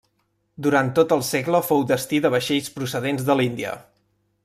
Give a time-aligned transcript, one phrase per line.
[0.67, 3.79] Durant tot el segle fou destí de vaixells procedents de l'Índia.